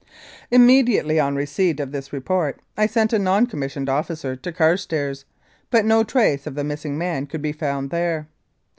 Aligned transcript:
Immediately 0.49 1.19
on 1.19 1.35
receipt 1.35 1.79
of 1.79 1.91
this 1.91 2.11
report 2.11 2.59
I 2.75 2.87
sent 2.87 3.13
a 3.13 3.19
non 3.19 3.45
commissioned 3.45 3.87
officer 3.87 4.35
to 4.35 4.51
Carstairs, 4.51 5.25
but 5.69 5.85
no 5.85 6.03
trace 6.03 6.47
of 6.47 6.55
the 6.55 6.63
missing 6.63 6.97
man 6.97 7.27
could 7.27 7.43
be 7.43 7.51
found 7.51 7.91
there. 7.91 8.27